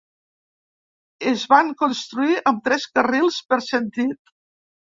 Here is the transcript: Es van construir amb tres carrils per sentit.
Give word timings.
Es 1.31 1.43
van 1.51 1.69
construir 1.83 2.39
amb 2.55 2.65
tres 2.71 2.89
carrils 2.99 3.41
per 3.53 3.63
sentit. 3.71 4.37